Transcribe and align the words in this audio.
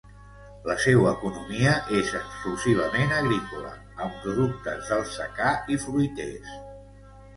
La 0.69 0.75
seua 0.83 1.09
economia 1.17 1.73
és 1.99 2.09
exclusivament 2.21 3.13
agrícola 3.19 3.75
amb 4.07 4.17
productes 4.25 4.89
del 4.93 5.05
secà 5.15 5.53
i 5.77 5.83
fruiters. 5.85 6.61